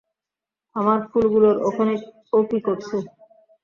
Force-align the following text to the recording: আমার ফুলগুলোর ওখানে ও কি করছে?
আমার 0.75 0.99
ফুলগুলোর 1.09 1.57
ওখানে 1.67 1.93
ও 2.33 2.39
কি 2.49 2.59
করছে? 2.67 2.95